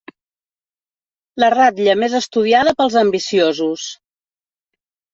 La 1.43 1.51
ratlla 1.57 1.95
més 2.05 2.17
estudiada 2.23 2.77
pels 2.83 2.99
ambiciosos. 3.05 3.89